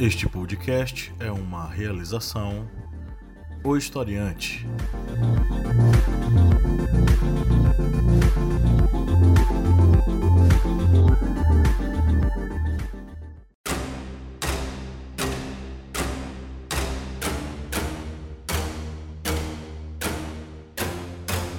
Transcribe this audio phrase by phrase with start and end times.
[0.00, 2.70] Este podcast é uma realização
[3.64, 4.64] O Historiante.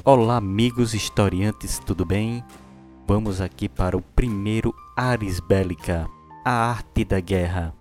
[0.06, 2.42] Olá, amigos historiantes, tudo bem?
[3.06, 6.08] Vamos aqui para o primeiro Ares Bélica,
[6.46, 7.78] a arte da guerra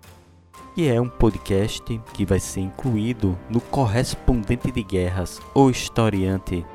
[0.75, 6.65] que é um podcast que vai ser incluído no Correspondente de Guerras, ou Historiante.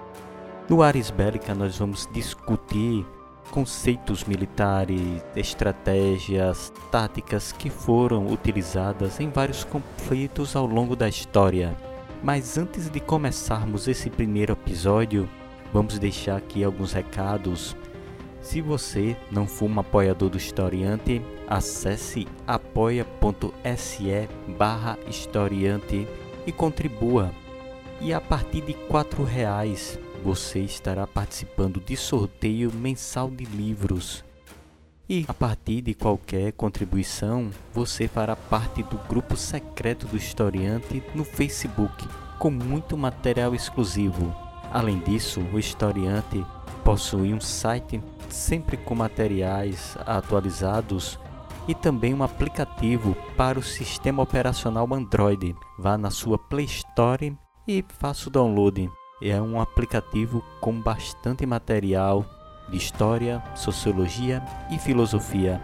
[0.69, 3.07] No Ares Bélica nós vamos discutir
[3.51, 11.77] conceitos militares, estratégias, táticas que foram utilizadas em vários conflitos ao longo da história.
[12.23, 15.29] Mas antes de começarmos esse primeiro episódio,
[15.73, 17.77] vamos deixar aqui alguns recados
[18.45, 24.29] se você não for um apoiador do Historiante, acesse apoia.se
[24.59, 26.07] barra historiante
[26.47, 27.33] e contribua.
[28.03, 34.23] E a partir de R$ reais você estará participando de sorteio mensal de livros.
[35.09, 41.25] E a partir de qualquer contribuição, você fará parte do grupo secreto do Historiante no
[41.25, 42.07] Facebook,
[42.39, 44.35] com muito material exclusivo.
[44.71, 46.45] Além disso, o Historiante
[46.85, 51.19] possui um site sempre com materiais atualizados
[51.67, 55.57] e também um aplicativo para o sistema operacional Android.
[55.79, 58.91] Vá na sua Play Store e faça o download.
[59.23, 62.27] É um aplicativo com bastante material
[62.69, 65.63] de história, sociologia e filosofia.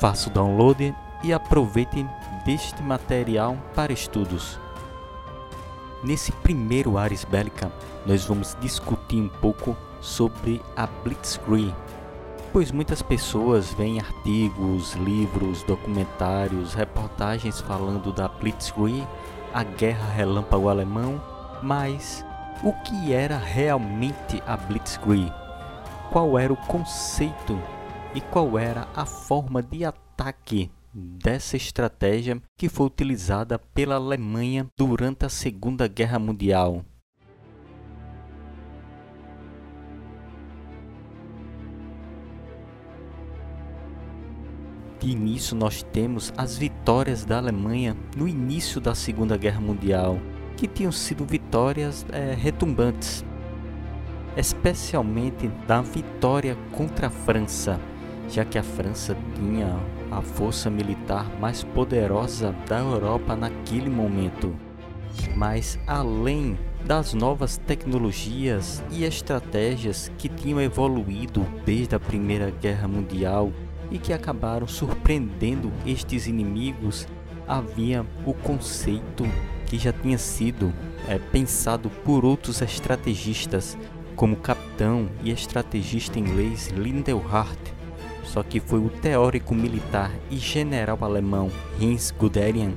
[0.00, 2.06] Faça o download e aproveite
[2.44, 4.58] deste material para estudos.
[6.04, 7.72] Nesse primeiro Ares Bélica,
[8.04, 11.74] nós vamos discutir um pouco sobre a Blitzkrieg,
[12.52, 19.06] pois muitas pessoas veem artigos, livros, documentários, reportagens falando da Blitzkrieg,
[19.54, 21.22] a guerra relâmpago alemão,
[21.62, 22.24] mas
[22.62, 25.32] o que era realmente a Blitzkrieg?
[26.10, 27.58] Qual era o conceito
[28.14, 35.24] e qual era a forma de ataque dessa estratégia que foi utilizada pela Alemanha durante
[35.24, 36.84] a Segunda Guerra Mundial?
[45.02, 50.16] De início, nós temos as vitórias da Alemanha no início da Segunda Guerra Mundial,
[50.56, 53.24] que tinham sido vitórias é, retumbantes,
[54.36, 57.80] especialmente da vitória contra a França,
[58.28, 59.76] já que a França tinha
[60.08, 64.54] a força militar mais poderosa da Europa naquele momento.
[65.34, 73.52] Mas além das novas tecnologias e estratégias que tinham evoluído desde a Primeira Guerra Mundial
[73.92, 77.06] e que acabaram surpreendendo estes inimigos,
[77.46, 79.24] havia o conceito
[79.66, 80.72] que já tinha sido
[81.06, 83.76] é, pensado por outros estrategistas,
[84.16, 87.58] como capitão e estrategista inglês Lindell Hart,
[88.24, 92.72] só que foi o teórico militar e general alemão Heinz Guderian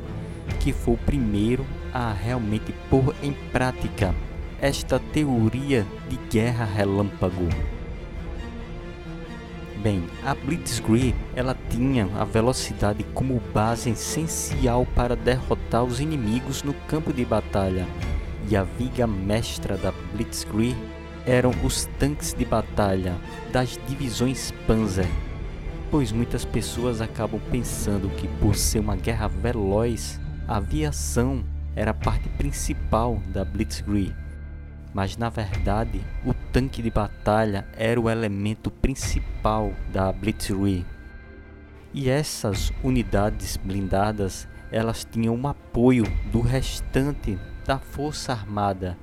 [0.60, 4.14] que foi o primeiro a realmente pôr em prática
[4.60, 7.48] esta teoria de guerra relâmpago.
[9.86, 16.74] Bem, a Blitzkrieg ela tinha a velocidade como base essencial para derrotar os inimigos no
[16.88, 17.86] campo de batalha,
[18.50, 20.76] e a viga mestra da Blitzkrieg
[21.24, 23.16] eram os tanques de batalha
[23.52, 25.06] das divisões Panzer,
[25.92, 31.94] pois muitas pessoas acabam pensando que por ser uma guerra veloz, a aviação era a
[31.94, 34.16] parte principal da Blitzkrieg.
[34.96, 40.86] Mas na verdade o tanque de batalha era o elemento principal da Blitzkrieg.
[41.94, 48.98] E essas unidades blindadas, elas tinham um apoio do restante da força armada.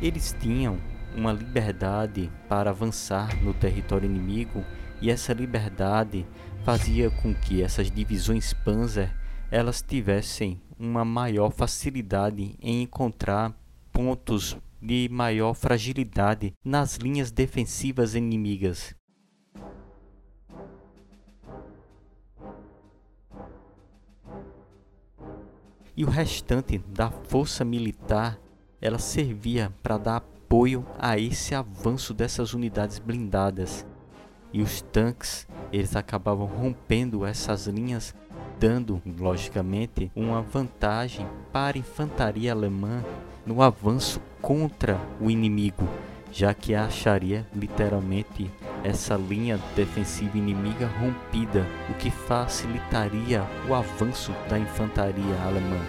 [0.00, 0.78] Eles tinham
[1.14, 4.64] uma liberdade para avançar no território inimigo
[5.02, 6.26] e essa liberdade
[6.64, 9.14] fazia com que essas divisões Panzer
[9.50, 13.52] elas tivessem uma maior facilidade em encontrar
[13.92, 18.94] pontos de maior fragilidade nas linhas defensivas inimigas.
[25.96, 28.38] E o restante da força militar,
[28.80, 30.16] ela servia para dar
[30.50, 33.86] apoio a esse avanço dessas unidades blindadas.
[34.52, 38.12] E os tanques, eles acabavam rompendo essas linhas,
[38.58, 43.04] dando, logicamente, uma vantagem para a infantaria alemã
[43.50, 45.88] no avanço contra o inimigo,
[46.30, 48.48] já que acharia literalmente
[48.84, 55.80] essa linha defensiva inimiga rompida, o que facilitaria o avanço da infantaria alemã.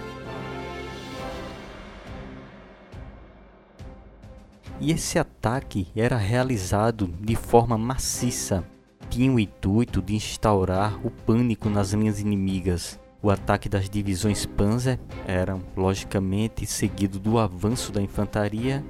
[4.79, 8.63] E esse ataque era realizado de forma maciça,
[9.07, 12.99] tinha o intuito de instaurar o pânico nas linhas inimigas.
[13.23, 18.83] O ataque das divisões Panzer era, logicamente, seguido do avanço da infantaria,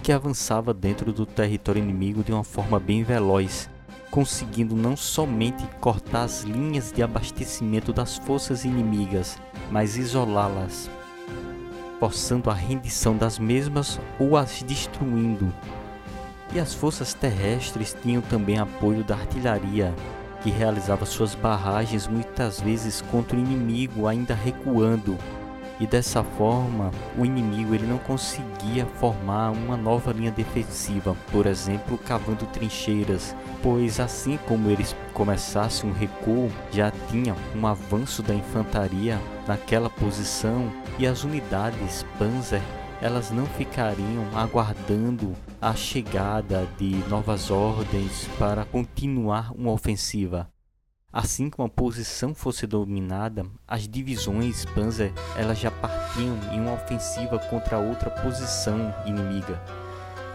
[0.00, 3.68] que avançava dentro do território inimigo de uma forma bem veloz,
[4.12, 9.36] conseguindo não somente cortar as linhas de abastecimento das forças inimigas,
[9.72, 10.88] mas isolá-las,
[11.98, 15.52] forçando a rendição das mesmas ou as destruindo.
[16.54, 19.92] E as forças terrestres tinham também apoio da artilharia,
[20.44, 25.16] que realizava suas barragens muitas vezes contra o inimigo ainda recuando.
[25.80, 31.96] E dessa forma, o inimigo ele não conseguia formar uma nova linha defensiva, por exemplo,
[31.96, 39.18] cavando trincheiras, pois assim como eles começassem um recuo, já tinha um avanço da infantaria
[39.48, 42.62] naquela posição e as unidades Panzer
[43.04, 50.48] elas não ficariam aguardando a chegada de novas ordens para continuar uma ofensiva.
[51.12, 57.38] Assim que uma posição fosse dominada, as divisões Panzer elas já partiam em uma ofensiva
[57.38, 59.62] contra outra posição inimiga.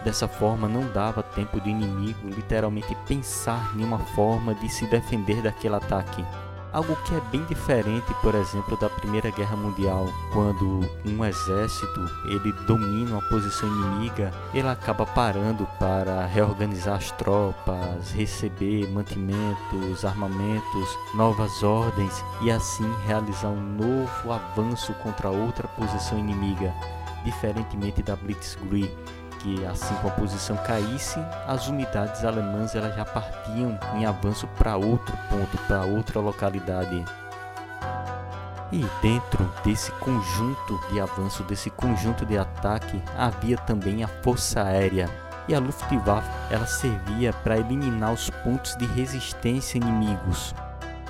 [0.04, 5.42] Dessa forma, não dava tempo do inimigo literalmente pensar em uma forma de se defender
[5.42, 6.24] daquele ataque.
[6.72, 12.52] Algo que é bem diferente, por exemplo, da Primeira Guerra Mundial, quando um exército ele
[12.68, 21.64] domina uma posição inimiga, ele acaba parando para reorganizar as tropas, receber mantimentos, armamentos, novas
[21.64, 26.72] ordens e assim realizar um novo avanço contra outra posição inimiga,
[27.26, 28.96] diferentemente da Blitzkrieg
[29.40, 34.78] que assim que a posição caísse, as unidades alemãs elas já partiam em avanço para
[34.78, 37.04] outro ponto, para outra localidade.
[38.72, 45.10] E dentro desse conjunto de avanço, desse conjunto de ataque, havia também a força aérea.
[45.48, 50.54] E a Luftwaffe ela servia para eliminar os pontos de resistência inimigos,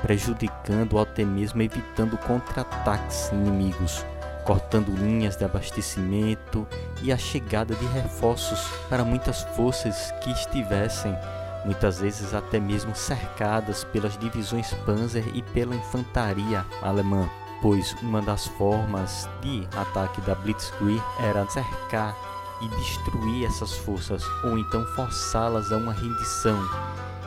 [0.01, 4.05] prejudicando ou até mesmo evitando contra-ataques inimigos
[4.49, 6.67] cortando linhas de abastecimento
[7.03, 8.59] e a chegada de reforços
[8.89, 11.15] para muitas forças que estivessem
[11.63, 17.29] muitas vezes até mesmo cercadas pelas divisões Panzer e pela infantaria alemã,
[17.61, 22.17] pois uma das formas de ataque da Blitzkrieg era cercar
[22.59, 26.59] e destruir essas forças ou então forçá-las a uma rendição.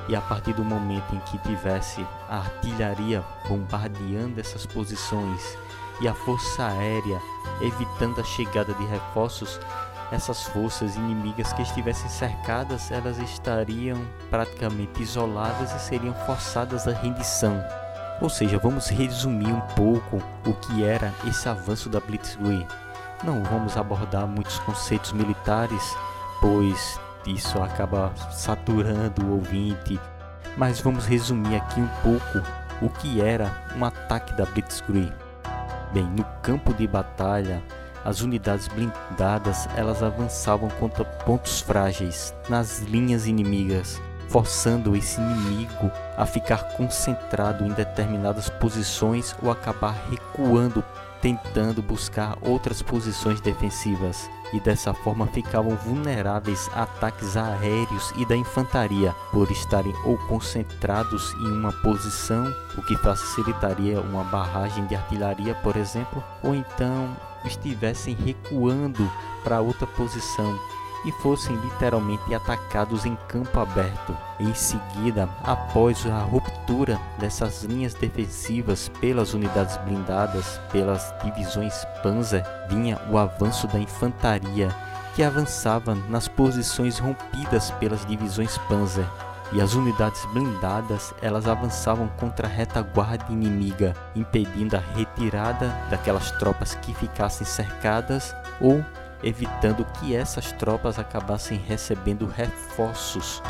[0.09, 5.57] E a partir do momento em que tivesse a artilharia bombardeando essas posições
[6.03, 7.23] e a força aérea,
[7.61, 9.61] evitando a chegada de reforços,
[10.11, 17.65] essas forças inimigas que estivessem cercadas, elas estariam praticamente isoladas e seriam forçadas à rendição.
[18.21, 22.67] Ou seja, vamos resumir um pouco o que era esse avanço da Blitzkrieg.
[23.23, 25.97] Não vamos abordar muitos conceitos militares,
[26.41, 30.01] pois isso acaba saturando o ouvinte,
[30.57, 32.47] mas vamos resumir aqui um pouco
[32.83, 35.13] o que era um ataque da Blitzkrieg.
[35.93, 37.63] Bem, no campo de batalha,
[38.05, 46.25] as unidades blindadas elas avançavam contra pontos frágeis nas linhas inimigas, forçando esse inimigo a
[46.25, 50.83] ficar concentrado em determinadas posições ou acabar recuando
[51.21, 58.37] tentando buscar outras posições defensivas e dessa forma ficavam vulneráveis a ataques aéreos e da
[58.37, 62.45] infantaria por estarem ou concentrados em uma posição,
[62.77, 69.11] o que facilitaria uma barragem de artilharia, por exemplo, ou então estivessem recuando
[69.43, 70.59] para outra posição
[71.05, 74.17] e fossem literalmente atacados em campo aberto.
[74.39, 82.99] Em seguida, após a ruptura dessas linhas defensivas pelas unidades blindadas, pelas divisões Panzer, vinha
[83.11, 84.75] o avanço da infantaria,
[85.15, 89.07] que avançava nas posições rompidas pelas divisões Panzer.
[89.53, 96.75] E as unidades blindadas, elas avançavam contra a retaguarda inimiga, impedindo a retirada daquelas tropas
[96.77, 98.83] que ficassem cercadas ou
[99.23, 103.43] evitando que essas tropas acabassem recebendo reforços.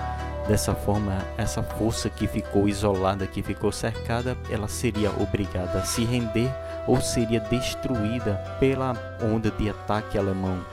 [0.47, 6.05] Dessa forma, essa força que ficou isolada, que ficou cercada, ela seria obrigada a se
[6.05, 6.50] render
[6.87, 10.64] ou seria destruída pela onda de ataque alemão.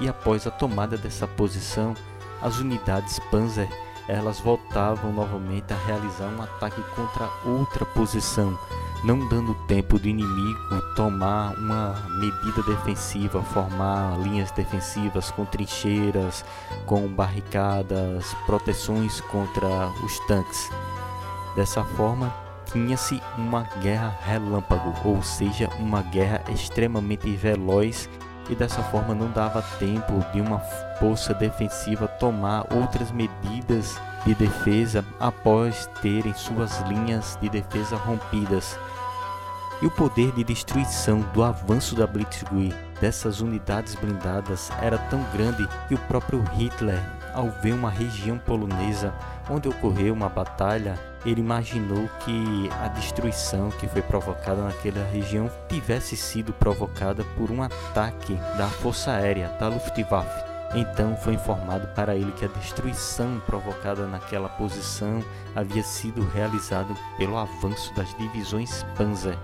[0.00, 1.94] E após a tomada dessa posição,
[2.40, 3.68] as unidades Panzer
[4.08, 8.58] elas voltavam novamente a realizar um ataque contra outra posição,
[9.04, 10.58] não dando tempo do inimigo
[10.96, 16.44] tomar uma medida defensiva, formar linhas defensivas com trincheiras,
[16.86, 20.68] com barricadas, proteções contra os tanques.
[21.54, 22.34] Dessa forma,
[22.72, 28.08] tinha-se uma guerra relâmpago, ou seja, uma guerra extremamente veloz
[28.48, 30.58] e dessa forma não dava tempo de uma
[30.98, 38.78] força defensiva tomar outras medidas de defesa após terem suas linhas de defesa rompidas.
[39.80, 45.68] E o poder de destruição do avanço da Blitzkrieg dessas unidades blindadas era tão grande
[45.86, 47.00] que o próprio Hitler,
[47.38, 49.14] ao ver uma região polonesa
[49.48, 56.16] onde ocorreu uma batalha, ele imaginou que a destruição que foi provocada naquela região tivesse
[56.16, 60.48] sido provocada por um ataque da Força Aérea da Luftwaffe.
[60.74, 65.22] Então foi informado para ele que a destruição provocada naquela posição
[65.54, 69.38] havia sido realizada pelo avanço das divisões Panzer.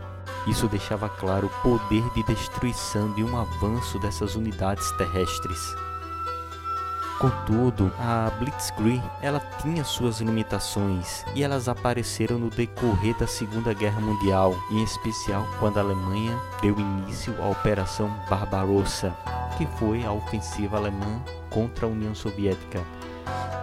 [0.48, 5.74] Isso deixava claro o poder de destruição de um avanço dessas unidades terrestres.
[7.18, 14.00] Contudo, a Blitzkrieg ela tinha suas limitações e elas apareceram no decorrer da Segunda Guerra
[14.00, 19.16] Mundial, em especial quando a Alemanha deu início à Operação Barbarossa,
[19.56, 22.82] que foi a ofensiva alemã contra a União Soviética.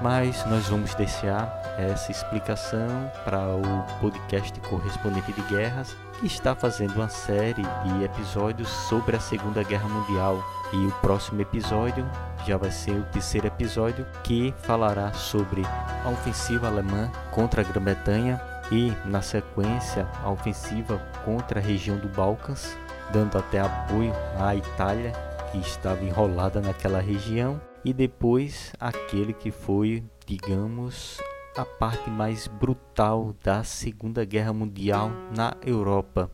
[0.02, 3.62] Mas nós vamos deixar essa explicação para o
[4.00, 9.88] podcast correspondente de guerras, que está fazendo uma série de episódios sobre a Segunda Guerra
[9.88, 10.44] Mundial.
[10.74, 12.06] E o próximo episódio
[12.46, 15.64] já vai ser o terceiro episódio que falará sobre
[16.06, 18.42] a ofensiva alemã contra a Grã-Bretanha
[18.72, 22.78] e, na sequência, a ofensiva contra a região do Balcãs,
[23.12, 25.12] dando até apoio à Itália,
[25.52, 31.20] que estava enrolada naquela região, e depois aquele que foi, digamos,
[31.56, 36.32] a parte mais brutal da Segunda Guerra Mundial na Europa,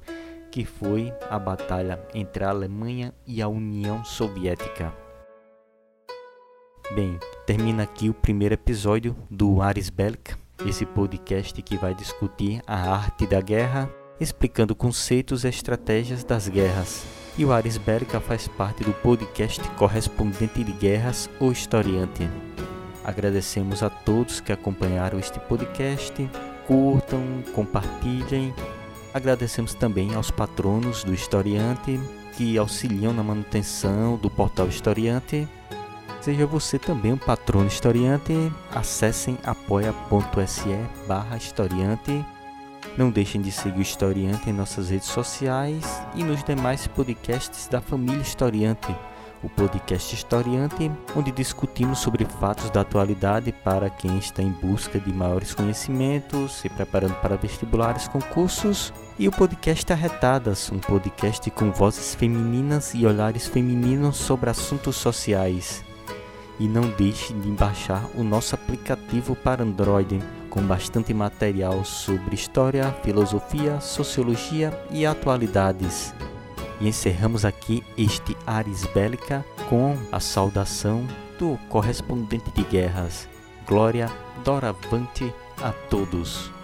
[0.51, 4.93] que foi a batalha entre a Alemanha e a União Soviética.
[6.95, 12.75] Bem, termina aqui o primeiro episódio do Ares Bellica, esse podcast que vai discutir a
[12.93, 13.89] arte da guerra,
[14.19, 17.16] explicando conceitos e estratégias das guerras.
[17.37, 22.27] E o Ares Bellica faz parte do podcast Correspondente de Guerras, ou Historiante.
[23.03, 26.13] Agradecemos a todos que acompanharam este podcast.
[26.65, 27.21] Curtam,
[27.53, 28.51] compartilhem.
[29.13, 31.99] Agradecemos também aos patronos do Historiante
[32.35, 35.47] que auxiliam na manutenção do portal Historiante.
[36.19, 38.33] Seja você também um patrono historiante,
[38.73, 40.75] acessem apoia.se
[41.07, 42.25] barra historiante.
[42.97, 45.83] Não deixem de seguir o Historiante em nossas redes sociais
[46.15, 48.95] e nos demais podcasts da família Historiante
[49.43, 55.13] o podcast Historiante, onde discutimos sobre fatos da atualidade para quem está em busca de
[55.13, 62.13] maiores conhecimentos, se preparando para vestibulares, concursos, e o podcast Arretadas, um podcast com vozes
[62.13, 65.86] femininas e olhares femininos sobre assuntos sociais.
[66.59, 72.91] E não deixe de baixar o nosso aplicativo para Android, com bastante material sobre história,
[73.03, 76.13] filosofia, sociologia e atualidades.
[76.79, 81.05] E encerramos aqui este Ares Bélica com a saudação
[81.37, 83.27] do correspondente de guerras.
[83.67, 84.09] Glória
[84.43, 86.56] doravante a todos.